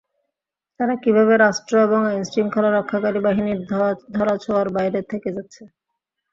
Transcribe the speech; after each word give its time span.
তারা 0.79 0.93
কীভাবে 1.03 1.33
রাষ্ট্র 1.37 1.73
ও 1.85 2.05
আইনশৃঙ্খলা 2.05 2.69
রক্ষাকারী 2.71 3.19
বাহিনীর 3.25 3.59
ধরাছোঁয়ার 4.15 4.67
বাইরে 4.75 4.99
থেকে 5.11 5.29
যাচ্ছে? 5.35 5.61